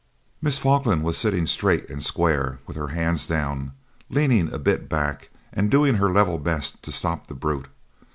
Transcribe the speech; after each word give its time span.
Miss 0.41 0.57
Falkland 0.57 1.03
was 1.03 1.15
sitting 1.15 1.45
straight 1.45 1.87
and 1.87 2.01
square, 2.01 2.57
with 2.65 2.75
her 2.75 2.87
hands 2.87 3.27
down, 3.27 3.73
leaning 4.09 4.51
a 4.51 4.57
bit 4.57 4.89
back, 4.89 5.29
and 5.53 5.69
doing 5.69 5.97
her 5.97 6.09
level 6.09 6.39
best 6.39 6.81
to 6.81 6.91
stop 6.91 7.27
the 7.27 7.35
brute. 7.35 7.67